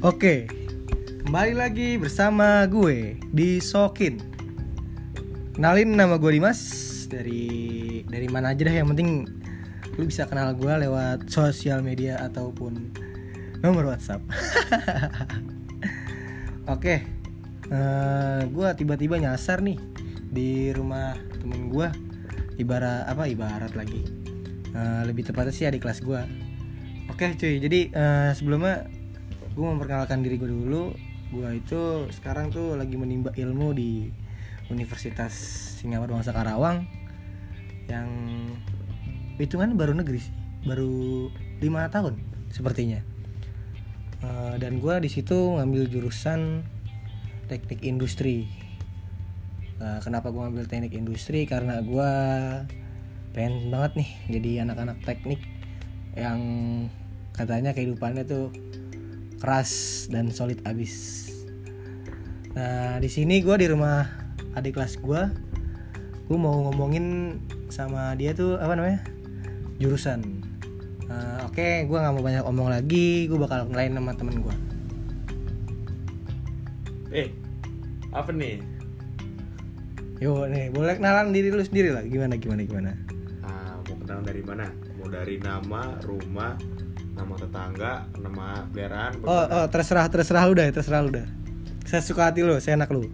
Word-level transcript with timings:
Oke, 0.00 0.48
kembali 1.28 1.60
lagi 1.60 2.00
bersama 2.00 2.64
gue 2.64 3.20
di 3.36 3.60
Sokin. 3.60 4.16
Kenalin 5.52 5.92
nama 5.92 6.16
gue 6.16 6.40
Dimas 6.40 6.56
dari 7.04 8.00
dari 8.08 8.24
mana 8.32 8.56
aja 8.56 8.64
dah 8.64 8.72
yang 8.80 8.88
penting 8.96 9.28
lu 10.00 10.08
bisa 10.08 10.24
kenal 10.24 10.56
gue 10.56 10.72
lewat 10.72 11.28
sosial 11.28 11.84
media 11.84 12.16
ataupun 12.16 12.96
nomor 13.60 13.92
WhatsApp. 13.92 14.24
Oke, 16.80 17.04
eh, 17.68 18.40
gue 18.48 18.68
tiba-tiba 18.80 19.20
nyasar 19.20 19.60
nih 19.60 19.76
di 20.32 20.72
rumah 20.72 21.12
temen 21.44 21.68
gue. 21.68 21.92
Ibarat 22.56 23.04
apa 23.04 23.28
ibarat 23.28 23.76
lagi? 23.76 24.00
Eh, 24.72 25.02
lebih 25.04 25.28
tepatnya 25.28 25.52
sih 25.52 25.68
adik 25.68 25.84
kelas 25.84 26.00
gue. 26.00 26.24
Oke 27.12 27.36
cuy, 27.36 27.60
jadi 27.60 27.92
eh, 27.92 28.32
sebelumnya 28.32 28.88
gue 29.60 29.68
memperkenalkan 29.68 30.24
diri 30.24 30.40
gue 30.40 30.48
dulu. 30.48 30.96
Gue 31.28 31.60
itu 31.60 32.08
sekarang 32.16 32.48
tuh 32.48 32.80
lagi 32.80 32.96
menimba 32.96 33.28
ilmu 33.36 33.76
di 33.76 34.08
Universitas 34.72 35.36
Singapura 35.76 36.16
Bangsa 36.16 36.32
Karawang 36.32 36.88
yang 37.84 38.08
hitungan 39.36 39.76
baru 39.76 39.92
negeri 39.92 40.24
sih. 40.24 40.32
Baru 40.64 41.28
lima 41.60 41.92
tahun 41.92 42.16
sepertinya. 42.48 43.04
Eh, 44.24 44.54
dan 44.56 44.80
gue 44.80 44.94
di 45.04 45.12
situ 45.12 45.36
ngambil 45.60 45.92
jurusan 45.92 46.64
teknik 47.52 47.84
industri. 47.84 48.48
Eh, 49.76 50.00
kenapa 50.00 50.32
gue 50.32 50.40
ngambil 50.40 50.72
teknik 50.72 50.96
industri? 50.96 51.44
Karena 51.44 51.84
gue 51.84 52.10
pengen 53.36 53.68
banget 53.68 54.02
nih 54.02 54.10
jadi 54.40 54.50
anak-anak 54.66 55.04
teknik 55.06 55.38
yang 56.18 56.40
katanya 57.30 57.70
kehidupannya 57.70 58.26
tuh 58.26 58.50
keras 59.40 60.04
dan 60.12 60.28
solid 60.28 60.60
abis. 60.68 61.26
Nah 62.54 63.00
di 63.00 63.08
sini 63.08 63.40
gue 63.40 63.56
di 63.56 63.66
rumah 63.66 64.04
adik 64.54 64.76
kelas 64.76 65.00
gue, 65.00 65.22
gue 66.28 66.38
mau 66.38 66.70
ngomongin 66.70 67.38
sama 67.72 68.14
dia 68.14 68.36
tuh 68.36 68.60
apa 68.60 68.76
namanya 68.76 69.00
jurusan. 69.80 70.44
Nah, 71.10 71.42
Oke, 71.50 71.90
gue 71.90 71.98
nggak 71.98 72.14
mau 72.14 72.22
banyak 72.22 72.44
omong 72.46 72.70
lagi, 72.70 73.26
gue 73.26 73.34
bakal 73.34 73.66
ngelain 73.66 73.98
sama 73.98 74.14
temen 74.14 74.46
gue. 74.46 74.54
Eh, 77.10 77.34
apa 78.14 78.30
nih? 78.30 78.62
Yo 80.22 80.46
nih, 80.46 80.70
boleh 80.70 80.94
kenalan 80.94 81.34
diri 81.34 81.50
lu 81.50 81.58
sendiri 81.66 81.90
lah. 81.90 82.06
Gimana 82.06 82.38
gimana 82.38 82.62
gimana? 82.62 82.90
Ah, 83.42 83.82
mau 83.82 83.96
kenalan 83.98 84.22
dari 84.22 84.42
mana? 84.46 84.70
Mau 85.02 85.10
dari 85.10 85.36
nama, 85.42 85.98
rumah, 86.06 86.54
nama 87.20 87.34
tetangga, 87.36 87.92
nama 88.16 88.46
peliharaan? 88.72 89.12
Oh, 89.28 89.44
oh 89.44 89.66
terserah 89.68 90.08
terserah 90.08 90.48
lu 90.48 90.56
dah, 90.56 90.72
terserah 90.72 91.00
lu 91.04 91.10
dah. 91.12 91.28
Saya 91.84 92.00
suka 92.00 92.32
hati 92.32 92.40
lu, 92.40 92.56
saya 92.56 92.80
enak 92.80 92.88
lu. 92.88 93.04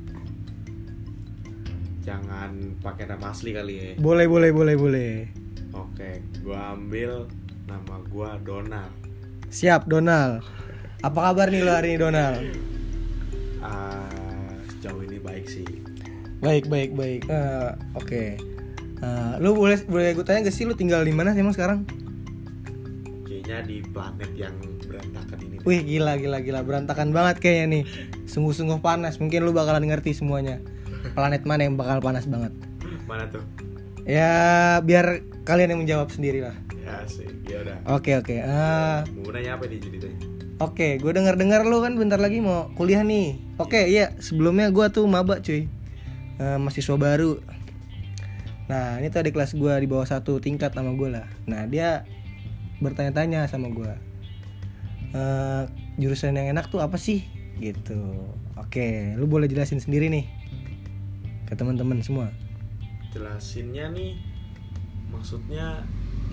Jangan 2.07 2.79
pakai 2.79 3.11
nama 3.11 3.35
asli 3.35 3.51
kali 3.51 3.75
ya. 3.75 3.89
Boleh 3.99 4.31
boleh 4.31 4.55
boleh 4.55 4.75
boleh. 4.79 5.13
Oke, 5.75 6.23
gua 6.47 6.79
ambil 6.79 7.27
nama 7.67 7.99
gua 8.07 8.39
Donald. 8.47 8.95
Siap 9.51 9.91
Donald. 9.91 10.47
Apa 11.03 11.31
kabar 11.31 11.51
nih 11.51 11.67
lo 11.67 11.75
hari 11.75 11.95
ini 11.95 11.99
Donald? 11.99 12.39
Ah, 13.59 14.55
sejauh 14.71 15.03
ini 15.03 15.19
baik 15.19 15.51
sih. 15.51 15.67
Baik 16.39 16.71
baik 16.71 16.95
baik. 16.95 17.27
Eh, 17.27 17.71
Oke. 17.99 18.39
Eh, 18.97 19.33
lu 19.43 19.53
boleh 19.53 19.77
boleh 19.85 20.17
gue 20.17 20.25
tanya 20.25 20.49
gak 20.49 20.57
sih 20.57 20.65
lu 20.65 20.73
tinggal 20.73 21.05
di 21.05 21.13
mana 21.13 21.37
sih 21.37 21.45
emang 21.45 21.53
sekarang? 21.53 21.85
Kayaknya 23.47 23.63
di 23.71 23.77
planet 23.95 24.31
yang 24.35 24.55
berantakan 24.91 25.39
ini. 25.39 25.57
Wih 25.63 25.81
gila 25.87 26.19
gila 26.19 26.43
gila 26.43 26.61
berantakan 26.67 27.15
banget 27.15 27.39
kayaknya 27.39 27.67
nih. 27.71 27.83
Sungguh-sungguh 28.27 28.83
panas. 28.83 29.23
Mungkin 29.23 29.47
lu 29.47 29.55
bakalan 29.55 29.87
ngerti 29.87 30.19
semuanya. 30.19 30.59
Planet 31.15 31.47
mana 31.47 31.63
yang 31.63 31.79
bakal 31.79 32.03
panas 32.03 32.27
banget? 32.27 32.51
Mana 33.07 33.31
tuh? 33.31 33.47
Ya 34.03 34.83
biar 34.83 35.23
kalian 35.47 35.79
yang 35.79 35.81
menjawab 35.87 36.11
sendiri 36.11 36.43
lah. 36.43 36.59
Ya 36.83 37.07
sih, 37.07 37.27
ya 37.47 37.63
udah. 37.63 37.79
Oke 37.95 38.19
oke. 38.19 38.35
Eh, 38.35 38.99
Mau 39.15 39.31
nanya 39.31 39.55
apa 39.55 39.71
nih 39.71 39.79
ceritanya? 39.79 40.19
Oke, 40.59 40.99
gue 40.99 41.13
denger 41.15 41.39
dengar 41.39 41.63
lu 41.63 41.79
kan 41.87 41.95
bentar 41.95 42.19
lagi 42.19 42.43
mau 42.43 42.67
kuliah 42.75 43.07
nih. 43.07 43.39
Oke, 43.63 43.87
iya 43.87 44.11
sebelumnya 44.19 44.75
gue 44.75 44.87
tuh 44.91 45.07
maba 45.07 45.39
cuy, 45.39 45.71
Eh, 46.43 46.59
mahasiswa 46.59 46.99
baru. 46.99 47.39
Nah 48.67 48.99
ini 48.99 49.07
tuh 49.15 49.23
adik 49.23 49.39
kelas 49.39 49.55
gue 49.55 49.75
di 49.79 49.87
bawah 49.87 50.07
satu 50.07 50.43
tingkat 50.43 50.75
sama 50.75 50.99
gue 50.99 51.15
lah. 51.15 51.27
Nah 51.47 51.71
dia 51.71 52.03
bertanya-tanya 52.83 53.49
sama 53.49 53.73
gue, 53.73 53.93
Eh 55.17 55.65
jurusan 55.97 56.37
yang 56.37 56.53
enak 56.53 56.69
tuh 56.69 56.85
apa 56.85 57.01
sih? 57.01 57.25
Gitu. 57.57 57.97
Oke, 58.61 59.17
lu 59.17 59.25
boleh 59.25 59.49
jelasin 59.49 59.81
sendiri 59.81 60.13
nih 60.13 60.29
ke 61.49 61.57
teman-teman 61.57 62.05
semua. 62.05 62.29
Jelasinnya 63.15 63.89
nih, 63.97 64.21
maksudnya 65.09 65.81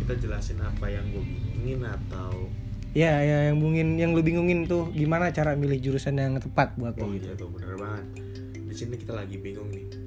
kita 0.03 0.19
jelasin 0.19 0.59
apa 0.59 0.91
yang 0.91 1.05
gue 1.15 1.23
bingungin 1.23 1.85
atau 1.87 2.51
Ya, 2.93 3.25
ya 3.25 3.49
yang 3.49 3.57
bungin, 3.57 3.97
yang 3.97 4.13
lu 4.13 4.21
bingungin 4.21 4.69
tuh 4.69 4.93
gimana 4.93 5.33
cara 5.33 5.57
milih 5.57 5.81
jurusan 5.81 6.13
yang 6.13 6.37
tepat 6.37 6.77
buat 6.77 6.93
Oh 7.01 7.09
lu 7.09 7.17
gitu. 7.17 7.25
iya 7.25 7.33
tuh 7.33 7.49
bener 7.49 7.73
banget. 7.73 8.05
Di 8.69 8.75
sini 8.77 8.95
kita 9.01 9.17
lagi 9.17 9.41
bingung 9.41 9.73
nih. 9.73 10.02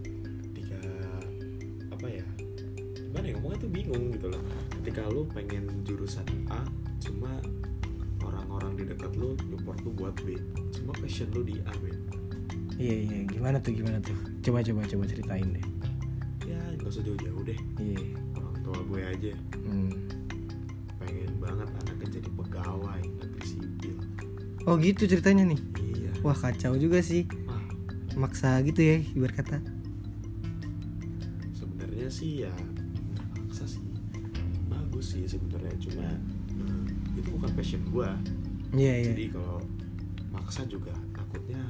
Ngomongnya 3.56 3.64
tuh 3.64 3.72
bingung 3.72 4.04
gitu 4.12 4.26
loh. 4.28 4.42
Ketika 4.68 5.02
lu 5.08 5.24
pengen 5.32 5.64
jurusan 5.88 6.28
A, 6.52 6.60
cuma 7.00 7.40
orang-orang 8.20 8.76
di 8.76 8.84
dekat 8.84 9.16
lu 9.16 9.32
support 9.48 9.80
lu 9.80 9.96
buat 9.96 10.12
B. 10.28 10.36
Cuma 10.76 10.92
passion 10.92 11.32
lu 11.32 11.40
di 11.40 11.56
A, 11.64 11.72
B. 11.80 11.88
Iya, 12.76 12.96
iya, 13.08 13.18
gimana 13.24 13.56
tuh, 13.56 13.72
gimana 13.72 13.96
tuh? 14.04 14.12
Coba, 14.44 14.60
coba, 14.60 14.84
coba 14.84 15.04
ceritain 15.08 15.48
deh. 15.56 15.64
Ya 16.44 16.60
gak 16.76 16.84
usah 16.92 17.00
jauh-jauh 17.00 17.42
deh. 17.48 17.56
Iya. 17.80 18.04
Orang 18.36 18.56
tua 18.60 18.78
gue 18.84 19.00
aja 19.00 19.32
Hmm. 19.64 19.90
pengen 21.00 21.32
banget 21.40 21.68
anaknya 21.80 22.06
jadi 22.20 22.28
pegawai 22.36 23.00
negeri 23.08 23.40
sipil. 23.48 23.96
Oh 24.68 24.76
gitu 24.76 25.08
ceritanya 25.08 25.48
nih. 25.48 25.60
Iya. 25.80 26.10
Wah 26.20 26.36
kacau 26.36 26.76
juga 26.76 27.00
sih. 27.00 27.24
Maksa 28.20 28.60
gitu 28.68 28.84
ya 28.84 29.00
ibarat 29.16 29.40
kata. 29.40 29.58
sebenarnya 31.56 32.08
sih 32.12 32.44
ya 32.44 32.52
maksa 33.56 33.72
sih 33.72 33.84
bagus 34.68 35.16
sih 35.16 35.24
sebenarnya 35.24 35.72
cuma 35.80 36.04
eh, 36.04 36.84
itu 37.16 37.28
bukan 37.32 37.50
passion 37.56 37.80
gua 37.88 38.12
Iya 38.76 38.94
iya. 39.00 39.16
jadi 39.16 39.32
kalau 39.32 39.64
maksa 40.28 40.68
juga 40.68 40.92
takutnya 41.16 41.64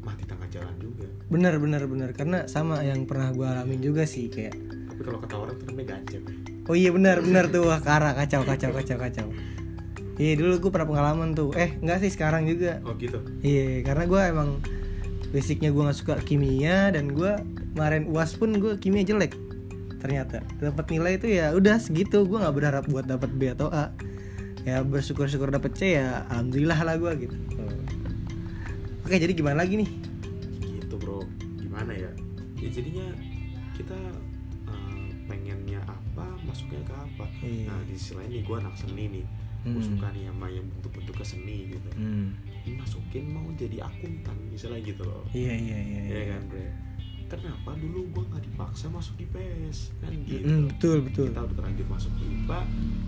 mati 0.00 0.24
tengah 0.24 0.48
jalan 0.48 0.72
juga 0.80 1.04
Bener 1.28 1.60
bener 1.60 1.84
bener 1.84 2.16
karena 2.16 2.48
sama 2.48 2.80
yang 2.80 3.04
pernah 3.04 3.28
gue 3.36 3.44
alamin 3.44 3.84
juga 3.84 4.08
sih 4.08 4.32
kayak. 4.32 4.56
tapi 4.88 5.00
kalau 5.04 5.20
kata 5.20 5.34
orang 5.36 5.54
tuh 5.60 5.66
namanya 5.68 6.00
ya 6.08 6.20
Oh 6.64 6.72
iya 6.72 6.88
bener 6.96 7.20
bener 7.20 7.52
tuh 7.52 7.68
wah 7.68 7.80
kara 7.84 8.16
kacau 8.16 8.48
kacau 8.48 8.72
kacau 8.72 8.96
kacau. 8.96 9.28
Iya 10.16 10.32
dulu 10.40 10.64
gue 10.64 10.70
pernah 10.72 10.88
pengalaman 10.88 11.36
tuh. 11.36 11.52
Eh 11.52 11.76
enggak 11.84 12.00
sih 12.00 12.12
sekarang 12.12 12.48
juga. 12.48 12.80
oh 12.88 12.96
gitu 12.96 13.20
Iya 13.44 13.84
karena 13.84 14.04
gue 14.08 14.20
emang 14.32 14.48
basicnya 15.28 15.68
gue 15.68 15.82
nggak 15.84 15.98
suka 16.00 16.14
kimia 16.24 16.88
dan 16.88 17.12
gue 17.12 17.36
kemarin 17.76 18.08
uas 18.08 18.32
pun 18.40 18.56
gue 18.56 18.80
kimia 18.80 19.04
jelek 19.04 19.36
ternyata. 19.98 20.42
Dapat 20.58 20.86
nilai 20.90 21.18
itu 21.18 21.26
ya 21.28 21.52
udah 21.52 21.76
segitu. 21.78 22.24
Gue 22.24 22.38
nggak 22.38 22.54
berharap 22.54 22.84
buat 22.86 23.04
dapat 23.04 23.30
B 23.34 23.52
atau 23.52 23.68
A. 23.70 23.90
Ya 24.66 24.82
bersyukur 24.82 25.30
syukur 25.30 25.48
dapet 25.48 25.74
C 25.78 25.96
ya 25.98 26.26
alhamdulillah 26.30 26.78
lah 26.82 26.94
gue 26.98 27.12
gitu. 27.28 27.36
Oke 29.04 29.16
jadi 29.16 29.32
gimana 29.32 29.64
lagi 29.64 29.80
nih? 29.80 29.90
Gitu 30.60 30.94
bro. 31.00 31.24
Gimana 31.56 31.96
ya? 31.96 32.10
Ya 32.60 32.68
jadinya 32.68 33.06
kita 33.72 33.96
eh, 34.68 35.08
pengennya 35.24 35.80
apa 35.88 36.26
masuknya 36.44 36.82
ke 36.84 36.92
apa? 36.92 37.24
Iya. 37.40 37.72
nah 37.72 37.80
di 37.88 37.94
sisi 37.96 38.12
lain 38.18 38.28
nih 38.28 38.42
gua 38.44 38.60
anak 38.60 38.74
seni 38.76 39.04
nih. 39.08 39.24
Gue 39.64 39.80
Hmm. 39.82 39.88
suka 39.90 40.06
nih 40.14 40.22
sama 40.30 40.46
yang 40.52 40.66
bentuk-bentuk 40.76 41.16
seni 41.24 41.56
gitu. 41.74 41.90
Hmm. 41.96 42.30
masukin 42.68 43.24
mau 43.32 43.48
jadi 43.56 43.80
akuntan 43.80 44.36
misalnya 44.52 44.84
gitu 44.84 45.00
loh. 45.00 45.24
Iya 45.32 45.56
iya 45.56 45.78
iya, 45.80 46.00
ya 46.04 46.20
iya. 46.20 46.24
kan 46.36 46.42
bre 46.52 46.68
kenapa 47.28 47.76
dulu 47.76 48.08
gua 48.10 48.24
nggak 48.26 48.44
dipaksa 48.44 48.88
masuk 48.88 49.14
IPS 49.20 49.92
kan 50.00 50.10
gitu. 50.24 50.48
Mm, 50.48 50.64
betul 50.72 50.96
betul. 51.04 51.26
Kita 51.28 51.40
udah 51.44 51.54
terlanjur 51.54 51.86
masuk 51.86 52.12
IPA 52.16 52.58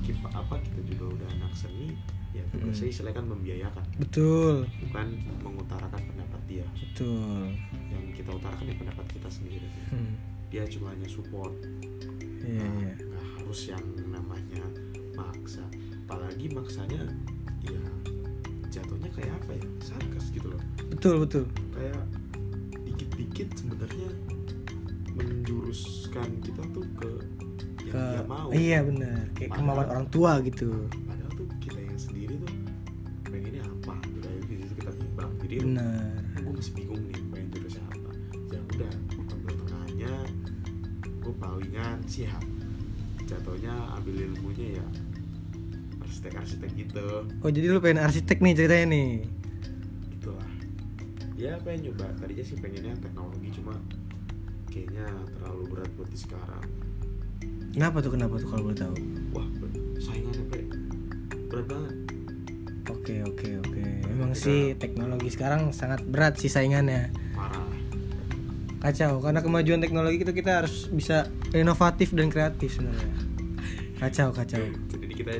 kita 0.04 0.28
apa 0.30 0.54
kita 0.60 0.80
juga 0.86 1.04
udah 1.16 1.28
anak 1.34 1.52
seni. 1.52 1.96
Ya 2.30 2.44
tugasnya 2.48 2.86
Mm. 2.86 2.92
istilahnya 2.92 3.16
kan 3.16 3.26
membiayakan. 3.26 3.84
Betul. 3.98 4.54
Bukan 4.86 5.06
mengutarakan 5.40 6.00
pendapat 6.04 6.40
dia. 6.46 6.66
Betul. 6.78 7.42
Yang 7.90 8.04
kita 8.16 8.30
utarakan 8.30 8.64
ya 8.64 8.74
pendapat 8.76 9.06
kita 9.10 9.28
sendiri. 9.28 9.68
Hmm. 9.90 10.14
dia 10.50 10.66
cuma 10.66 10.90
hanya 10.90 11.06
support. 11.06 11.54
Iya 12.42 12.58
Nah, 12.58 12.90
nggak 12.98 13.26
harus 13.38 13.60
yang 13.70 13.84
namanya 14.02 14.66
maksa. 15.14 15.62
Apalagi 16.02 16.50
maksanya 16.50 17.06
ya 17.62 17.78
jatuhnya 18.66 19.06
kayak 19.14 19.30
apa 19.30 19.54
ya? 19.54 19.64
Sarkas 19.78 20.30
gitu 20.30 20.50
loh. 20.50 20.58
Betul 20.90 21.22
betul. 21.22 21.44
Kayak 21.70 22.02
dikit-dikit 23.20 23.48
sebenarnya 23.54 24.10
menjuruskan 25.12 26.28
kita 26.40 26.62
tuh 26.72 26.86
ke 26.96 27.10
yang 27.84 27.92
ke 27.92 28.00
dia 28.00 28.22
mau. 28.24 28.48
iya 28.50 28.78
benar 28.80 29.28
kayak 29.34 29.50
Padahal- 29.52 29.58
kemauan 29.60 29.88
orang 29.90 30.06
tua 30.08 30.32
gitu. 30.40 30.70
padahal 31.04 31.32
tuh 31.34 31.46
kita 31.60 31.78
yang 31.80 31.98
sendiri 31.98 32.34
tuh 32.38 32.52
pengennya 33.26 33.62
apa? 33.62 33.94
Gitu 34.08 34.28
di 34.48 34.54
situ 34.58 34.74
kita 34.78 34.90
bingung 34.96 35.28
jadi 35.42 35.54
benar 35.60 36.12
gue 36.40 36.52
masih 36.54 36.72
bingung 36.74 37.02
nih 37.04 37.20
pengen 37.28 37.48
jurusan 37.52 37.82
apa. 37.84 38.10
Ya 38.48 38.60
udah 38.66 38.92
ambil 39.28 39.54
tengahnya 39.58 40.12
gue 41.20 41.34
palingan 41.36 41.98
siap. 42.06 42.42
Jatuhnya 43.28 43.74
ambil 43.94 44.14
ilmunya 44.26 44.80
ya 44.80 44.86
arsitek 46.00 46.32
arsitek 46.36 46.70
gitu. 46.74 47.06
Oh 47.44 47.50
jadi 47.50 47.66
lu 47.68 47.78
pengen 47.78 48.00
arsitek 48.00 48.40
nih 48.40 48.52
ceritanya 48.56 48.86
nih 48.88 49.08
ya 51.40 51.56
pengen 51.64 51.80
nyoba? 51.88 52.06
Tadinya 52.20 52.44
sih 52.44 52.56
pengennya 52.60 52.92
teknologi 53.00 53.48
cuma 53.56 53.74
kayaknya 54.68 55.06
terlalu 55.40 55.62
berat 55.72 55.90
buat 55.96 56.08
di 56.12 56.18
sekarang. 56.20 56.64
Kenapa 57.72 57.96
tuh? 58.04 58.10
Kenapa 58.12 58.34
tuh 58.36 58.48
kalau 58.52 58.62
boleh 58.68 58.78
tahu? 58.78 58.94
Wah 59.32 59.48
saingannya 59.96 60.44
bre 60.52 60.62
berat 61.48 61.66
banget. 61.66 61.94
Oke 62.90 63.14
oke 63.24 63.48
oke. 63.64 63.84
Emang 64.04 64.32
sih 64.36 64.76
teknologi 64.76 65.32
sekarang 65.32 65.72
sangat 65.72 66.04
berat 66.04 66.36
sih 66.36 66.52
saingannya. 66.52 67.08
Parah 67.32 67.70
kacau 68.80 69.20
karena 69.20 69.40
kemajuan 69.44 69.80
teknologi 69.84 70.24
itu 70.24 70.32
kita 70.32 70.64
harus 70.64 70.88
bisa 70.88 71.28
inovatif 71.52 72.16
dan 72.16 72.32
kreatif 72.32 72.80
sebenarnya. 72.80 73.12
Kacau 74.00 74.32
kacau. 74.32 74.64
Jadi 74.88 75.14
kita 75.14 75.32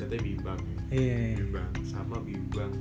jatuhnya 0.00 0.20
bimbang 0.24 0.60
ya. 0.64 0.96
Iya. 0.96 1.44
Bimbang 1.44 1.72
sama 1.84 2.16
bimbang 2.24 2.72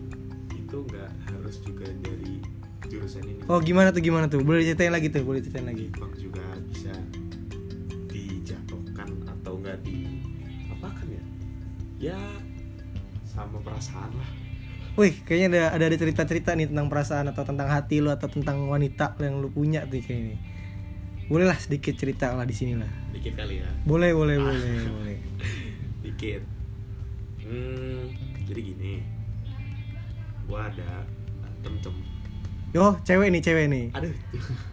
itu 0.56 0.78
nggak 0.88 1.12
harus 1.28 1.56
juga 1.60 1.88
dari 2.00 2.40
jurusan 2.86 3.24
ini. 3.26 3.42
Oh 3.50 3.58
gimana 3.58 3.90
tuh 3.90 4.06
gimana 4.06 4.30
tuh? 4.30 4.46
Boleh 4.46 4.62
ceritain 4.62 4.94
lagi 4.94 5.10
tuh 5.10 5.26
boleh 5.26 5.42
ceritain 5.42 5.66
lagi. 5.66 5.90
Bimbang 5.90 6.14
juga 6.22 6.46
bisa 6.70 6.94
dijatuhkan 8.08 9.10
atau 9.26 9.58
nggak 9.58 9.78
di 9.82 10.22
apakan 10.70 11.08
ya? 11.10 11.24
Ya 12.14 12.20
sama 13.26 13.58
perasaan 13.66 14.14
lah. 14.14 14.30
Wih, 14.98 15.14
kayaknya 15.22 15.70
ada 15.70 15.78
ada 15.78 15.86
ada 15.94 15.98
cerita-cerita 15.98 16.58
nih 16.58 16.74
tentang 16.74 16.90
perasaan 16.90 17.30
atau 17.30 17.46
tentang 17.46 17.70
hati 17.70 18.02
lu 18.02 18.10
atau 18.10 18.26
tentang 18.26 18.66
wanita 18.66 19.14
yang 19.22 19.38
lu 19.38 19.54
punya 19.54 19.86
tuh 19.86 20.02
kayak 20.02 20.34
ini. 20.34 20.36
Boleh 21.30 21.46
lah 21.46 21.60
sedikit 21.60 21.94
cerita 21.94 22.34
lah 22.34 22.48
di 22.48 22.56
sini 22.56 22.74
lah. 22.74 22.90
dikit 23.14 23.38
kali 23.38 23.62
ya? 23.62 23.70
Boleh, 23.86 24.16
boleh, 24.16 24.42
boleh, 24.42 24.74
boleh. 24.98 25.18
dikit. 26.02 26.42
Hmm 27.46 28.10
jadi 28.48 28.62
gini. 28.64 29.04
Gua 30.48 30.72
ada 30.72 31.04
tem-tem 31.62 31.94
Yo, 32.70 33.00
cewek 33.02 33.32
nih, 33.32 33.42
cewek 33.42 33.66
nih. 33.68 33.86
aduh 33.92 34.12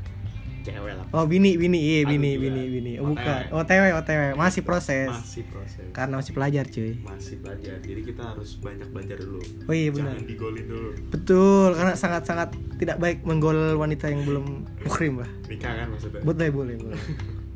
cewek 0.67 0.93
lah 0.93 1.05
Oh, 1.13 1.25
bini, 1.25 1.55
bini, 1.55 1.79
iya, 1.79 2.01
bini, 2.03 2.35
gila. 2.35 2.43
bini, 2.43 2.63
bini. 2.69 2.93
Oh, 2.99 3.07
bukan. 3.07 3.53
OTW, 3.53 3.85
OTW. 3.95 4.21
Masih 4.35 4.63
proses. 4.63 5.07
masih 5.07 5.45
proses 5.47 5.87
Karena 5.93 6.19
masih 6.19 6.33
pelajar, 6.33 6.65
cuy. 6.67 6.99
masih 6.99 7.37
belajar 7.39 7.77
jadi 7.79 8.01
kita 8.03 8.23
harus 8.25 8.59
banyak 8.59 8.89
belajar 8.89 9.17
dulu 9.17 9.39
Oh 9.65 9.73
iya 9.73 9.89
benar. 9.89 10.17
jangan 10.17 10.27
digolin 10.27 10.67
dulu 10.67 10.91
Betul, 11.09 11.69
karena 11.73 11.95
sangat-sangat 11.95 12.49
tidak 12.75 12.97
baik 12.99 13.23
menggol 13.23 13.55
wanita 13.77 14.09
yang 14.09 14.25
belum 14.25 14.45
muhrim 14.83 15.23
lah. 15.23 15.31
nikah 15.47 15.71
kan 15.73 15.87
maksudnya 15.89 16.21
Boleh, 16.21 16.49
boleh, 16.51 16.75
boleh. 16.77 17.01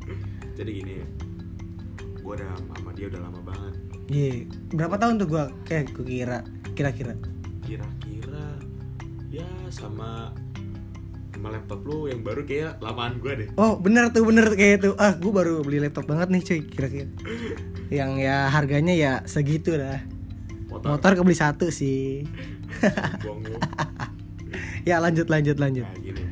jadi 0.57 0.69
gini 0.71 0.93
gua 2.21 2.35
udah 2.35 2.47
sama 2.55 2.91
dia 2.93 3.07
udah 3.07 3.21
lama 3.21 3.39
banget 3.43 3.73
Iya. 4.07 4.31
Berapa 4.71 4.95
tahun 4.95 5.17
tuh 5.17 5.27
gua 5.27 5.43
kayak 5.63 5.91
gua 5.91 6.05
kira 6.05 6.37
kira-kira. 6.73 7.13
kira-kira 7.61 8.18
ya 9.29 9.45
sama 9.69 10.33
sama 11.29 11.55
laptop 11.55 11.85
lu 11.87 12.09
yang 12.09 12.19
baru 12.25 12.43
kayak 12.43 12.83
lamaan 12.83 13.21
gua 13.23 13.37
deh. 13.37 13.47
Oh 13.55 13.79
bener 13.79 14.11
tuh 14.11 14.27
bener 14.27 14.49
kayak 14.57 14.83
itu. 14.83 14.91
Ah 14.99 15.15
gue 15.15 15.31
baru 15.31 15.63
beli 15.63 15.79
laptop 15.79 16.09
banget 16.09 16.27
nih 16.33 16.41
cuy 16.43 16.59
kira-kira. 16.67 17.07
Yang 18.03 18.11
ya 18.21 18.37
harganya 18.53 18.93
ya 18.93 19.11
segitu 19.25 19.73
dah 19.73 19.97
motor, 20.69 20.93
Motor 20.93 21.11
kebeli 21.15 21.37
satu 21.37 21.71
sih. 21.71 22.27
Ya 24.87 24.97
lanjut 24.97 25.29
lanjut 25.29 25.61
lanjut. 25.61 25.85
Nah 25.85 25.95
gini. 26.01 26.23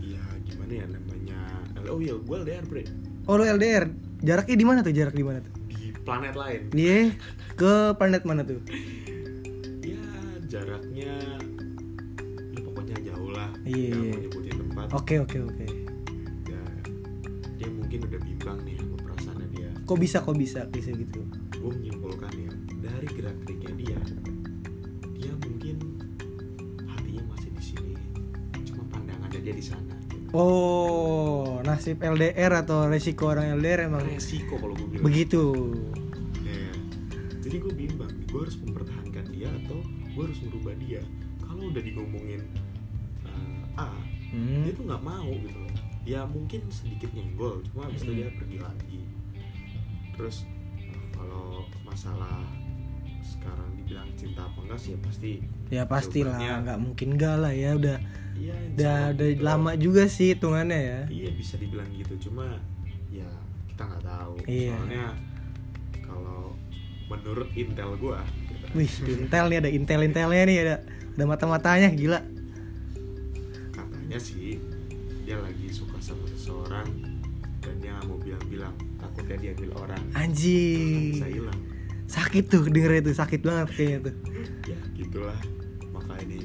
Iya 0.00 0.22
gimana 0.48 0.72
ya 0.72 0.86
namanya? 0.88 1.38
Oh 1.92 2.00
iya 2.00 2.14
gua 2.16 2.42
LDR 2.42 2.64
bre. 2.64 2.84
Oh 3.28 3.36
lu 3.36 3.44
LDR 3.44 3.86
Jaraknya 4.18 4.56
di 4.58 4.66
mana 4.66 4.78
tuh? 4.82 4.90
Jarak 4.90 5.14
di 5.14 5.22
mana 5.22 5.38
tuh? 5.38 5.52
Di 5.70 5.94
planet 6.02 6.34
lain. 6.34 6.60
Iya 6.74 7.14
ke 7.54 7.94
planet 7.94 8.22
mana 8.26 8.42
tuh? 8.42 8.58
Ya 9.84 10.02
jaraknya 10.50 11.38
ya 12.88 12.96
pokoknya 12.96 13.12
jauh 13.12 13.30
lah 13.30 13.48
Iya, 13.62 13.88
iya. 13.92 13.92
mau 13.92 14.18
nyebutin 14.24 14.54
tempat. 14.64 14.86
Oke 14.96 15.14
oke 15.20 15.38
oke. 15.44 15.66
Ya 16.48 16.62
dia 17.58 17.68
mungkin 17.68 17.98
udah 18.08 18.20
bimbang 18.24 18.58
nih 18.64 18.74
sama 18.80 18.96
perasaannya 18.96 19.48
dia. 19.52 19.70
Kok 19.84 19.98
bisa 20.00 20.16
kok 20.24 20.36
bisa 20.36 20.60
bisa 20.66 20.90
gitu? 20.92 21.20
Gue 21.52 21.70
menyimpulkan 21.74 22.32
ya 22.32 22.50
dari 22.80 23.08
gerak 23.12 23.36
geriknya 23.44 23.72
dia 23.76 23.98
dia 25.12 25.32
mungkin 25.42 25.76
hatinya 26.86 27.22
masih 27.28 27.50
di 27.52 27.62
sini 27.62 27.92
cuma 28.64 28.82
pandangannya 28.88 29.40
dia 29.42 29.52
di 29.52 29.64
sana. 29.64 29.94
Oh 30.32 31.60
nasib 31.64 32.00
LDR 32.00 32.52
atau 32.54 32.88
resiko 32.88 33.28
orang 33.28 33.52
LDR 33.58 33.88
emang? 33.88 34.04
Resiko 34.04 34.56
kalau 34.56 34.72
gue 34.72 34.88
bilang. 34.88 35.04
Begitu. 35.04 35.42
Ya. 36.44 36.68
jadi 37.42 37.56
gue 37.60 37.72
bimbang 37.74 38.12
gue 38.28 38.40
harus 38.40 38.56
mempertahankan 38.60 39.24
dia 39.32 39.48
atau 39.64 39.80
gue 39.84 40.22
harus 40.22 40.38
merubah 40.44 40.72
dia? 40.78 41.00
Kalau 41.40 41.72
udah 41.72 41.80
digomongin 41.80 42.44
hmm. 44.30 44.62
dia 44.62 44.72
tuh 44.72 44.84
nggak 44.84 45.02
mau 45.02 45.30
gitu 45.30 45.58
loh 45.58 45.72
ya 46.02 46.24
mungkin 46.24 46.60
sedikit 46.68 47.10
nyenggol 47.12 47.60
cuma 47.66 47.86
habis 47.86 48.00
itu 48.00 48.08
Hmm. 48.08 48.18
dia 48.18 48.28
pergi 48.32 48.58
lagi 48.58 48.98
terus 50.12 50.36
kalau 51.12 51.62
masalah 51.82 52.42
sekarang 53.20 53.70
dibilang 53.76 54.08
cinta 54.14 54.40
apa 54.42 54.58
enggak 54.58 54.80
sih 54.80 54.90
ya 54.90 54.98
pasti 55.00 55.30
Ya 55.68 55.82
pastilah 55.84 56.38
nggak 56.64 56.78
mungkin 56.80 57.08
enggak 57.14 57.36
lah 57.38 57.52
ya 57.52 57.70
udah 57.74 57.98
insya 58.34 58.54
udah 58.72 58.98
udah 59.12 59.28
gitu. 59.28 59.42
lama 59.42 59.70
juga 59.74 60.02
sih 60.06 60.32
hitungannya 60.32 60.78
ya 60.80 61.00
iya 61.08 61.30
bisa 61.30 61.54
dibilang 61.54 61.90
gitu 61.92 62.30
cuma 62.30 62.56
ya 63.10 63.28
kita 63.68 63.82
nggak 63.84 64.02
tahu 64.02 64.32
Iya. 64.46 64.72
soalnya 64.72 65.06
kalau 66.00 66.56
menurut 67.06 67.48
intel 67.52 67.90
gua 67.96 68.20
gitu, 68.42 68.64
Wih, 68.74 68.92
Intel 69.18 69.44
nih 69.46 69.58
ada 69.60 69.70
Intel-Intelnya 69.70 70.42
nih 70.44 70.56
ada 70.60 70.76
ada 71.14 71.24
mata-matanya 71.24 71.88
gila. 71.90 72.20
Katanya 74.08 74.24
sih 74.24 74.56
dia 75.22 75.36
lagi 75.36 75.68
suka 75.68 76.00
sama 76.00 76.24
seseorang 76.26 76.88
dan 77.60 77.74
dia 77.76 77.92
mau 78.08 78.16
bilang-bilang 78.16 78.72
takutnya 78.96 79.36
diambil 79.36 79.70
orang 79.78 80.00
Anjing. 80.16 81.12
bisa 81.12 81.28
hilang 81.28 81.60
Sakit 82.08 82.48
tuh 82.48 82.64
denger 82.64 83.04
itu, 83.04 83.12
sakit 83.12 83.44
banget 83.44 83.68
kayaknya 83.70 83.98
tuh. 84.08 84.14
ya 84.64 84.78
gitulah 84.96 85.36
maka 85.92 86.16
ini 86.24 86.40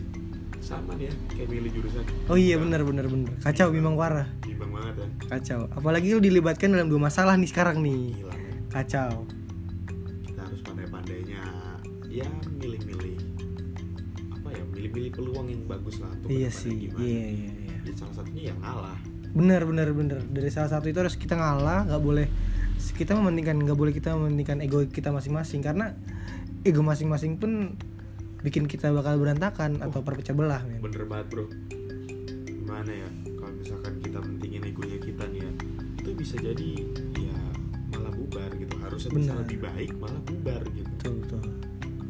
sama 0.60 0.92
dia 1.00 1.08
kayak 1.30 1.48
milih 1.48 1.72
jurusan 1.72 2.04
Oh 2.28 2.36
iya 2.36 2.60
benar 2.60 2.84
benar 2.84 3.08
benar. 3.08 3.32
Kacau 3.40 3.72
bimbang 3.72 3.96
parah. 3.96 4.28
bimbang 4.44 4.68
banget 4.70 4.96
ya 4.98 5.08
Kacau. 5.30 5.72
Apalagi 5.72 6.12
lu 6.12 6.20
dilibatkan 6.20 6.68
dalam 6.70 6.88
dua 6.88 7.00
masalah 7.02 7.40
nih 7.40 7.48
sekarang 7.48 7.80
nih. 7.80 8.12
gila. 8.14 8.36
Kacau. 8.70 9.24
kita 10.26 10.42
harus 10.42 10.60
pandai-pandainya 10.62 11.40
ya 12.12 12.28
milih-milih 12.54 13.16
apa 14.34 14.50
ya 14.52 14.64
milih-milih 14.68 15.12
peluang 15.14 15.48
yang 15.48 15.64
bagus 15.64 15.96
lah 15.98 16.12
untuk 16.12 16.28
Iya 16.28 16.50
sih. 16.52 16.76
gimana. 16.92 17.00
Iya 17.00 17.24
iya 17.30 17.53
Ya, 17.84 17.94
salah 18.00 18.16
satunya 18.16 18.52
yang 18.52 18.60
ngalah 18.64 18.96
Benar 19.34 19.66
benar 19.66 19.90
benar. 19.98 20.22
Dari 20.30 20.50
salah 20.54 20.70
satu 20.70 20.94
itu 20.94 21.02
harus 21.02 21.18
kita 21.18 21.34
ngalah, 21.34 21.90
nggak 21.90 22.04
boleh 22.06 22.28
kita 22.94 23.18
mementingkan 23.18 23.58
nggak 23.64 23.78
boleh 23.80 23.94
kita 23.96 24.14
mementingkan 24.14 24.60
ego 24.62 24.84
kita 24.86 25.10
masing-masing 25.10 25.64
karena 25.66 25.98
ego 26.68 26.84
masing-masing 26.84 27.40
pun 27.40 27.80
bikin 28.44 28.68
kita 28.68 28.92
bakal 28.92 29.16
berantakan 29.18 29.80
atau 29.80 30.04
perpecah 30.04 30.36
belah 30.36 30.62
men. 30.68 30.84
bener 30.84 31.08
banget 31.08 31.28
bro 31.32 31.46
gimana 32.44 32.92
ya 32.92 33.10
kalau 33.40 33.54
misalkan 33.56 33.94
kita 34.04 34.20
mentingin 34.20 34.62
egonya 34.68 34.98
kita 35.00 35.24
nih 35.32 35.40
ya 35.48 35.52
itu 36.04 36.10
bisa 36.12 36.36
jadi 36.44 36.72
ya 37.16 37.40
malah 37.96 38.12
bubar 38.12 38.52
gitu 38.60 38.76
harusnya 38.84 39.12
bisa 39.16 39.32
Benar. 39.32 39.42
lebih 39.48 39.58
baik 39.64 39.92
malah 39.98 40.22
bubar 40.28 40.62
gitu 40.76 40.92
Betul 41.00 41.14
betul. 41.24 41.44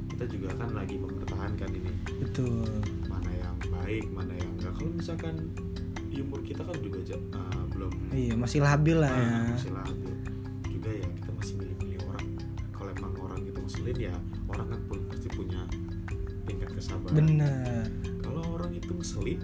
kita 0.10 0.26
juga 0.34 0.50
kan 0.58 0.70
lagi 0.74 0.96
mempertahankan 0.98 1.70
ini 1.70 1.92
Betul. 2.18 2.66
mana 3.06 3.30
yang 3.30 3.56
baik 3.70 4.06
mana 4.10 4.34
yang 4.34 4.52
enggak 4.58 4.74
kalau 4.74 4.92
misalkan 4.98 5.36
umur 6.24 6.40
kita 6.42 6.62
kan 6.64 6.76
juga 6.80 7.00
uh, 7.36 7.64
belum 7.74 7.92
Iya, 8.14 8.34
masih 8.38 8.60
labil 8.64 8.98
lah 8.98 9.12
ya. 9.12 9.24
Ah, 9.24 9.46
masih 9.52 9.72
labil 9.74 10.14
juga 10.70 10.90
ya 10.90 11.08
kita 11.20 11.30
masih 11.36 11.54
milih-milih 11.60 12.00
orang 12.08 12.26
kalau 12.72 12.90
emang 12.92 13.14
orang 13.22 13.40
itu 13.44 13.60
ngeselin 13.60 13.98
ya 14.00 14.16
orang 14.48 14.68
kan 14.68 14.80
pun 14.88 15.00
pasti 15.08 15.28
punya 15.32 15.62
tingkat 16.44 16.70
kesabaran 16.76 17.16
Bener. 17.16 17.86
kalau 18.20 18.44
orang 18.56 18.72
itu 18.76 18.92
ngeselin 18.92 19.40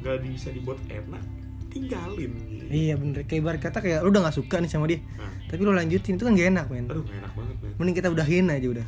nggak 0.00 0.16
bisa 0.24 0.48
dibuat 0.50 0.80
enak 0.88 1.22
tinggalin. 1.70 2.32
Iya 2.66 2.98
bener. 2.98 3.22
Kayak 3.30 3.40
ibarat 3.46 3.60
kata 3.62 3.78
kayak 3.78 3.98
lu 4.02 4.10
udah 4.10 4.26
gak 4.26 4.36
suka 4.42 4.58
nih 4.58 4.66
sama 4.66 4.90
dia, 4.90 4.98
nah, 5.14 5.30
tapi 5.46 5.62
lu 5.62 5.70
lanjutin 5.70 6.18
itu 6.18 6.26
kan 6.26 6.34
gak 6.34 6.50
enak 6.50 6.66
men. 6.66 6.86
aduh 6.90 7.06
gak 7.06 7.18
enak 7.22 7.32
banget 7.38 7.56
men 7.62 7.72
Mending 7.78 7.94
kita 7.94 8.08
udahin 8.10 8.46
aja 8.50 8.66
udah. 8.74 8.86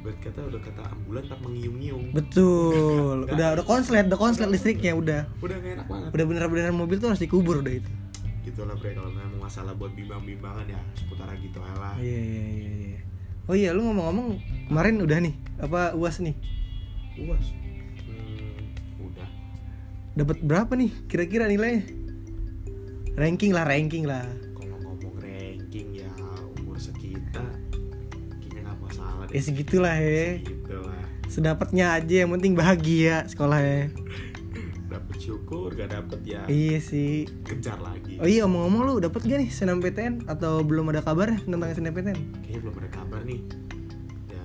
Buat 0.00 0.16
kata 0.24 0.40
udah 0.48 0.60
kata 0.64 0.82
ambulan 0.96 1.24
tak 1.28 1.38
mengiung-ngiung 1.44 2.04
Betul. 2.16 3.28
udah 3.28 3.48
udah 3.60 3.66
konslet, 3.68 4.08
udah 4.08 4.20
konslet 4.20 4.48
listriknya 4.48 4.96
udah. 4.96 5.28
udah 5.44 5.56
gak 5.60 5.72
enak 5.76 5.86
banget 5.86 6.08
Udah 6.16 6.24
bener-bener 6.24 6.72
mobil 6.72 6.96
tuh 6.96 7.12
harus 7.12 7.20
dikubur 7.20 7.60
udah 7.60 7.74
itu. 7.76 7.90
gitu 8.40 8.64
lah 8.64 8.72
bre 8.80 8.96
kalau 8.96 9.12
memang 9.12 9.36
masalah 9.36 9.76
buat 9.76 9.92
bimbang-bimbangan 9.92 10.64
ya 10.64 10.80
seputar 10.96 11.28
gitu 11.36 11.60
lah 11.60 11.94
Iya 12.00 12.20
iya 12.24 12.44
iya. 12.48 12.70
iya. 12.96 13.00
Oh 13.44 13.56
iya, 13.58 13.74
lu 13.76 13.82
ngomong-ngomong 13.84 14.40
kemarin 14.72 15.02
udah 15.04 15.18
nih 15.20 15.34
apa 15.60 15.92
uas 15.98 16.22
nih? 16.24 16.32
uas 17.20 17.60
dapat 20.18 20.42
berapa 20.42 20.72
nih 20.74 20.90
kira-kira 21.06 21.46
nilainya 21.46 21.86
ranking 23.14 23.54
lah 23.54 23.62
ranking 23.62 24.04
lah 24.04 24.26
kalau 24.58 24.76
ngomong 24.82 25.14
ranking 25.22 25.94
ya 25.94 26.09
ya 29.30 29.38
deh 29.38 29.42
segitulah 29.42 29.94
ya. 29.94 30.42
gitu 30.42 30.74
lah 30.82 31.02
sedapatnya 31.30 31.94
aja 31.94 32.26
yang 32.26 32.30
penting 32.34 32.58
bahagia 32.58 33.22
sekolahnya 33.30 33.94
dapet 34.90 35.16
syukur 35.22 35.70
gak 35.78 35.94
dapet 35.94 36.18
ya. 36.26 36.42
Iya 36.50 36.78
sih. 36.82 37.22
Kejar 37.46 37.78
lagi. 37.78 38.18
Oh 38.18 38.26
iya 38.26 38.42
omong-omong 38.44 38.82
lu 38.90 38.94
dapat 38.98 39.22
gak 39.22 39.38
nih 39.38 39.48
SNMPTN 39.48 40.26
atau 40.26 40.66
belum 40.66 40.90
ada 40.90 41.00
kabar 41.00 41.30
tentang 41.38 41.62
SNMPTN 41.62 42.18
kayaknya 42.42 42.58
belum 42.58 42.74
ada 42.82 42.90
kabar 42.90 43.20
nih. 43.22 43.40
Ya 44.26 44.42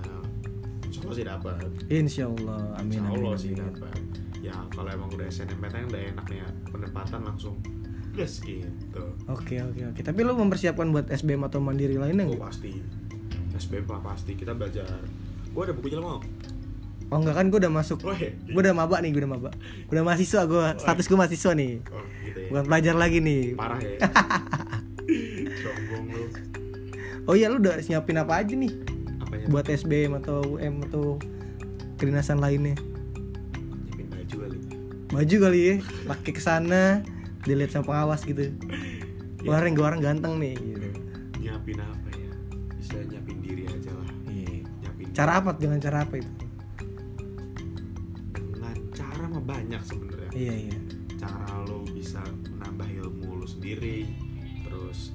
insya 0.86 1.02
Allah 1.02 1.14
sih 1.18 1.26
dapat 1.26 1.54
Insya 1.90 2.24
Allah 2.30 2.62
amin 2.78 2.98
insya 3.02 3.10
Allah 3.10 3.32
amin. 3.34 3.42
sih 3.42 3.52
dapat 3.58 3.98
ya 4.38 4.56
kalau 4.70 4.90
emang 4.94 5.10
udah 5.10 5.26
SNMPTN 5.26 5.84
udah 5.90 6.02
enak 6.14 6.26
nih 6.30 6.38
ya 6.38 6.48
penempatan 6.70 7.20
langsung. 7.26 7.56
Gitu. 8.16 9.04
Oke 9.28 9.60
oke 9.60 9.82
oke. 9.92 10.00
Tapi 10.00 10.20
lu 10.24 10.32
mempersiapkan 10.40 10.88
buat 10.88 11.12
SBM 11.12 11.52
atau 11.52 11.60
mandiri 11.60 12.00
lainnya 12.00 12.24
oh 12.24 12.40
pasti 12.40 12.80
SBM 13.56 13.84
lah 13.86 14.00
pasti 14.02 14.32
kita 14.32 14.52
belajar 14.52 14.86
gua 15.50 15.62
ada 15.64 15.72
bukunya 15.72 15.96
lo 15.96 16.04
mau 16.06 16.20
Oh 17.06 17.22
enggak 17.22 17.38
kan 17.38 17.46
gue 17.46 17.58
udah 17.60 17.70
masuk. 17.70 18.02
oh 18.02 18.10
iya 18.12 18.34
Gue 18.44 18.60
udah 18.60 18.74
maba 18.74 18.98
nih, 18.98 19.14
gue 19.14 19.22
udah 19.22 19.30
maba. 19.30 19.54
Udah 19.86 20.02
mahasiswa 20.02 20.42
gue. 20.42 20.64
Status 20.76 21.06
gue 21.06 21.14
mahasiswa 21.14 21.54
nih. 21.54 21.78
oh 21.86 22.02
gitu 22.20 22.38
ya 22.40 22.48
Bukan 22.50 22.64
pelajar 22.66 22.94
lagi 22.94 23.18
nih. 23.20 23.54
parah 23.54 23.78
ya 23.78 23.94
sombong 25.62 26.04
lu 26.08 26.24
Oh 27.24 27.34
iya 27.34 27.46
lu 27.46 27.58
udah 27.58 27.78
siapin 27.78 28.14
apa 28.16 28.38
aja 28.38 28.52
nih 28.52 28.74
apanya 29.18 29.46
buat 29.48 29.66
SBM 29.66 30.14
atau 30.16 30.58
UM 30.58 30.82
atau 30.84 31.18
kedinasan 31.96 32.38
lainnya? 32.38 32.74
nyiapin 32.74 34.06
baju 34.08 34.36
kali 34.40 34.58
Baju 35.08 35.36
kali 35.40 35.60
ya. 35.62 35.74
Pakai 36.04 36.32
ke 36.32 36.42
sana 36.42 37.06
dilihat 37.42 37.70
sama 37.70 37.86
pengawas 37.88 38.22
gitu. 38.22 38.50
Ya. 39.40 39.46
Orang 39.48 39.72
gue 39.72 39.86
orang 39.86 40.02
ganteng 40.02 40.38
nih 40.38 40.54
gitu. 40.54 40.88
nyiapin 41.38 41.78
apa 41.78 42.08
ya 42.12 42.25
bisa 42.86 43.02
nyiapin 43.02 43.38
diri 43.42 43.66
aja 43.66 43.90
lah 43.90 44.08
Iya. 44.30 44.62
nyiapin 44.62 45.06
Cara 45.10 45.32
apa? 45.42 45.50
Dengan 45.58 45.78
cara 45.82 45.98
apa 46.06 46.14
itu? 46.14 46.30
dengan 48.30 48.76
cara 48.94 49.24
mah 49.26 49.42
banyak 49.42 49.82
sebenarnya 49.82 50.30
Iya 50.30 50.54
iya. 50.70 50.78
cara 51.18 51.50
lo 51.66 51.82
bisa 51.82 52.22
menambah 52.46 52.86
ilmu 52.86 53.42
lo 53.42 53.46
sendiri 53.48 54.06
terus 54.62 55.10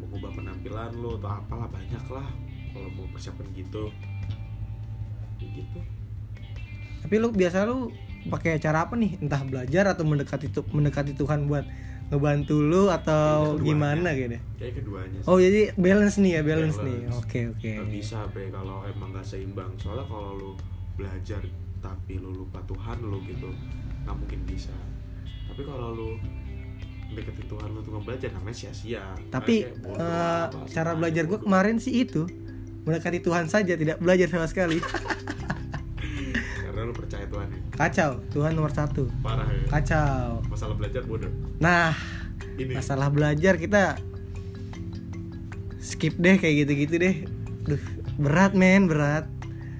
mengubah 0.00 0.32
penampilan 0.32 0.96
lo 0.96 1.20
atau 1.20 1.44
apalah 1.44 1.68
banyak 1.68 2.04
lah 2.08 2.24
kalau 2.72 2.88
mau 2.96 3.06
persiapan 3.12 3.46
gitu 3.52 3.92
Ya 5.36 5.46
gitu 5.52 5.80
Tapi 7.04 7.14
lu 7.20 7.28
biasa 7.28 7.68
lu 7.68 7.92
pakai 8.32 8.56
cara 8.56 8.88
apa 8.88 8.96
nih? 8.96 9.20
Entah 9.20 9.44
belajar 9.44 9.92
atau 9.92 10.08
mendekati 10.08 10.48
mendekati 10.72 11.12
Tuhan 11.12 11.44
buat 11.44 11.68
ngebantu 12.08 12.56
lu 12.60 12.82
atau 12.88 13.56
Keduanya. 13.56 13.64
gimana 13.64 14.08
gitu? 14.12 14.36
kayak 14.60 14.74
keduanya 14.80 15.18
sih 15.20 15.28
Oh 15.28 15.38
jadi 15.40 15.60
balance 15.74 16.16
nih 16.20 16.32
ya 16.36 16.42
balance, 16.44 16.78
nih. 16.80 16.98
Balance. 17.00 17.18
Oke 17.24 17.40
oke. 17.50 17.72
Gak 17.80 17.90
bisa 17.90 18.18
be 18.30 18.42
kalau 18.52 18.76
emang 18.84 19.08
gak 19.10 19.26
seimbang 19.26 19.70
soalnya 19.80 20.04
kalau 20.06 20.30
lo 20.36 20.50
belajar 20.94 21.40
tapi 21.80 22.16
lo 22.16 22.30
lupa 22.32 22.60
Tuhan 22.64 22.98
lo 23.02 23.18
gitu 23.24 23.50
nggak 24.04 24.16
mungkin 24.16 24.40
bisa 24.48 24.72
tapi 25.48 25.64
kalau 25.64 25.92
lo 25.92 26.08
deketin 27.12 27.46
Tuhan 27.46 27.68
lo 27.72 27.80
tuh 27.84 28.00
belajar 28.00 28.30
namanya 28.32 28.56
sia-sia 28.56 29.04
Tapi 29.28 29.64
Kayak 29.84 30.50
apa, 30.50 30.64
cara 30.66 30.92
belajar 30.96 31.24
aja 31.24 31.30
gue 31.30 31.38
kemarin 31.40 31.76
sih 31.78 32.04
itu 32.04 32.24
mendekati 32.84 33.20
Tuhan 33.20 33.48
saja 33.48 33.74
tidak 33.74 33.96
belajar 33.96 34.28
sama 34.28 34.44
sekali. 34.44 34.76
lo 36.84 36.92
percaya 36.92 37.24
Tuhan 37.24 37.48
ya 37.48 37.60
Kacau. 37.74 38.20
Tuhan 38.30 38.52
nomor 38.52 38.70
satu. 38.70 39.08
parah 39.20 39.48
ya 39.48 39.64
Kacau. 39.68 40.44
masalah 40.46 40.74
belajar 40.76 41.02
bodoh 41.02 41.32
Nah 41.58 41.96
ini 42.54 42.76
masalah 42.76 43.08
belajar 43.10 43.56
kita 43.56 43.98
skip 45.78 46.16
deh 46.16 46.36
kayak 46.36 46.64
gitu-gitu 46.64 46.94
deh. 46.96 47.16
Duh 47.64 47.80
berat 48.16 48.52
men 48.54 48.86
berat. 48.86 49.26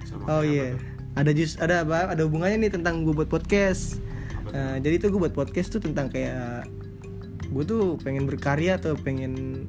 sama 0.05 0.41
Oh 0.41 0.43
iya. 0.43 0.75
tuh? 0.77 0.93
Ada 1.15 1.31
jus 1.31 1.55
ada 1.57 1.87
apa? 1.87 2.11
Ada 2.13 2.27
hubungannya 2.27 2.67
nih 2.67 2.73
tentang 2.75 3.07
gue 3.07 3.15
buat 3.15 3.31
podcast. 3.31 4.03
Nah, 4.51 4.79
jadi 4.79 4.99
tuh 4.99 5.15
gue 5.15 5.21
buat 5.23 5.35
podcast 5.35 5.71
tuh 5.71 5.83
tentang 5.83 6.11
kayak 6.11 6.67
gue 7.49 7.65
tuh 7.65 7.95
pengen 8.03 8.27
berkarya 8.27 8.77
atau 8.77 8.99
pengen 8.99 9.65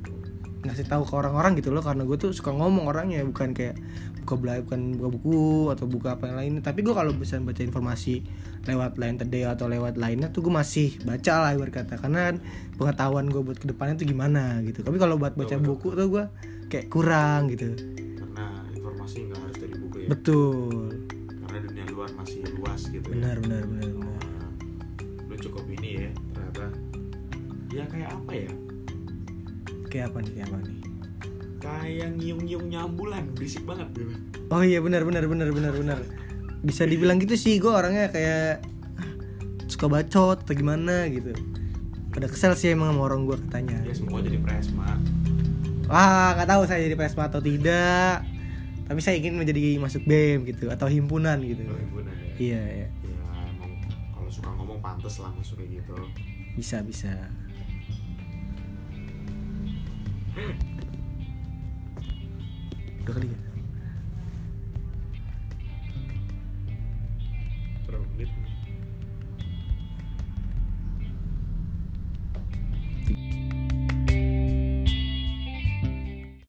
ngasih 0.65 0.86
tahu 0.89 1.05
ke 1.05 1.13
orang-orang 1.13 1.57
gitu 1.62 1.69
loh 1.69 1.86
karena 1.86 2.03
gue 2.03 2.17
tuh 2.17 2.34
suka 2.34 2.51
ngomong 2.51 2.89
orangnya 2.89 3.22
bukan 3.24 3.53
kayak 3.53 3.77
buka 4.25 4.34
bela 4.41 4.57
bukan 4.65 4.98
buka 4.98 5.10
buku 5.13 5.41
atau 5.69 5.86
buka 5.86 6.17
apa 6.17 6.34
yang 6.34 6.38
lain 6.41 6.51
tapi 6.65 6.81
gue 6.81 6.93
kalau 6.98 7.13
bisa 7.13 7.38
baca 7.38 7.62
informasi 7.62 8.25
lewat 8.65 8.98
line 8.98 9.17
today 9.22 9.45
atau 9.45 9.69
lewat 9.69 9.95
lainnya 9.95 10.34
tuh 10.34 10.50
gue 10.50 10.53
masih 10.53 10.98
baca 11.05 11.45
lah 11.45 11.53
berkata 11.53 12.01
karena 12.01 12.34
kan 12.34 12.36
pengetahuan 12.81 13.29
gue 13.29 13.41
buat 13.45 13.57
ke 13.62 13.69
depannya 13.69 14.01
tuh 14.01 14.10
gimana 14.10 14.60
gitu. 14.65 14.81
Tapi 14.81 14.98
kalau 14.98 15.15
buat 15.22 15.38
baca 15.38 15.55
buku 15.62 15.93
tuh 15.93 16.07
gue 16.10 16.25
kayak 16.67 16.89
kurang 16.89 17.53
gitu. 17.53 17.77
Karena 18.17 18.65
informasi 18.74 19.29
nggak 19.29 19.39
harus 19.39 19.57
dari 19.62 19.75
buku 19.77 19.98
ya. 20.01 20.07
Betul. 20.10 20.89
Karena 21.45 21.57
dunia 21.62 21.86
luar 21.93 22.10
masih 22.17 22.41
luas 22.57 22.81
gitu 22.89 23.05
ya. 23.05 23.13
benar 23.13 23.38
benar 23.45 23.63
benar 23.69 23.86
benar. 23.93 24.17
Nah, 24.17 24.50
lu 25.29 25.36
cukup 25.38 25.65
ini 25.69 25.89
ya 26.01 26.12
ternyata. 26.34 26.65
Ya 27.69 27.84
kayak 27.86 28.10
apa 28.17 28.31
ya 28.34 28.51
kayak 29.96 30.12
apa 30.12 30.18
nih 30.20 30.32
kayak 30.36 30.48
apa 30.52 30.58
nih 30.60 30.75
kayak 31.64 32.10
nyiung-nyiung 32.20 32.66
nyambulan 32.68 33.24
berisik 33.32 33.64
banget 33.64 33.88
gitu 33.96 34.14
Oh 34.54 34.62
iya 34.62 34.78
benar 34.78 35.02
benar 35.02 35.25
benar 35.25 35.50
benar 35.50 35.74
benar. 35.74 36.00
Bisa 36.62 36.86
dibilang 36.86 37.18
gitu 37.18 37.34
sih 37.34 37.58
gue 37.58 37.70
orangnya 37.70 38.14
kayak 38.14 38.62
ah, 39.02 39.10
suka 39.66 39.90
bacot 39.90 40.46
atau 40.46 40.54
gimana 40.54 41.10
gitu. 41.10 41.34
Pada 42.14 42.30
kesel 42.30 42.54
sih 42.54 42.72
emang 42.72 42.94
sama 42.94 43.10
orang 43.10 43.25
gue 43.25 43.38
katanya. 43.50 43.82
ya 43.82 43.94
semua 43.98 44.22
jadi 44.22 44.38
presma 44.38 45.02
Wah 45.90 46.38
nggak 46.38 46.50
tahu 46.50 46.62
saya 46.70 46.86
jadi 46.86 46.98
presma 46.98 47.25
atau 47.25 47.42
tidak. 47.42 48.22
Tapi 48.86 49.00
saya 49.02 49.18
ingin 49.18 49.34
menjadi 49.34 49.82
masuk 49.82 50.06
BEM 50.06 50.46
gitu 50.46 50.70
atau 50.70 50.86
himpunan 50.86 51.42
gitu. 51.42 51.66
oh, 51.66 51.74
himpunan 51.82 52.14
ya 52.14 52.30
Iya 52.38 52.62
iya 52.62 52.88
ya 52.94 53.18
emang 53.50 53.82
kalau 54.14 54.30
suka 54.30 54.54
ngomong 54.54 54.78
pantas 54.78 55.18
lah 55.18 55.34
masuk 55.34 55.58
kayak 55.58 55.82
gitu 55.82 55.98
bisa 56.54 56.86
bisa. 56.86 57.12
Udah 60.36 60.51
kali 63.15 63.32
ya? 63.32 63.54